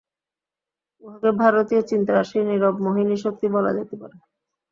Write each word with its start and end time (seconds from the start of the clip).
উহাকে 1.03 1.29
ভারতীয় 1.41 1.81
চিন্তারাশির 1.89 2.43
নীরব 2.49 2.75
মোহিনীশক্তি 2.85 3.47
বলা 3.55 3.71
যাইতে 3.75 3.95
পারে। 4.01 4.15